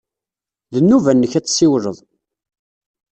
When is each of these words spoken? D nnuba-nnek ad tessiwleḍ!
D 0.73 0.75
nnuba-nnek 0.79 1.33
ad 1.37 1.45
tessiwleḍ! 1.45 1.97